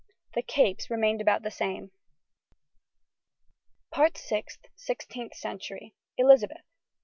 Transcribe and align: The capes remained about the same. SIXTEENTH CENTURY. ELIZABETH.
The 0.33 0.41
capes 0.41 0.89
remained 0.89 1.21
about 1.21 1.43
the 1.43 1.51
same. 1.51 1.91
SIXTEENTH 4.73 5.33
CENTURY. 5.35 5.93
ELIZABETH. 6.17 6.65